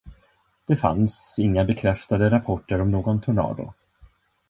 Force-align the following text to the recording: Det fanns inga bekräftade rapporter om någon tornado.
Det 0.65 0.75
fanns 0.77 1.35
inga 1.39 1.63
bekräftade 1.65 2.29
rapporter 2.31 2.81
om 2.81 2.91
någon 2.91 3.21
tornado. 3.21 3.73